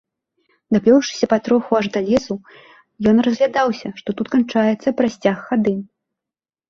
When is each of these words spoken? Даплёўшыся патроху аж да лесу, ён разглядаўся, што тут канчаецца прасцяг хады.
Даплёўшыся 0.75 1.25
патроху 1.33 1.77
аж 1.81 1.85
да 1.97 2.01
лесу, 2.07 2.37
ён 3.11 3.17
разглядаўся, 3.27 3.87
што 4.01 4.09
тут 4.23 4.27
канчаецца 4.37 4.97
прасцяг 5.03 5.37
хады. 5.51 5.73